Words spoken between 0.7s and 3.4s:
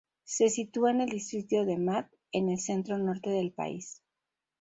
en el distrito de Mat, en el centro norte